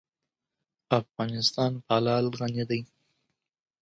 افغانستان 0.99 1.71
په 1.85 1.95
لعل 2.05 2.25
غني 2.37 2.63
دی. 2.69 2.79